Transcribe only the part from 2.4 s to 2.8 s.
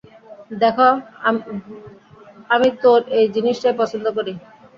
আমি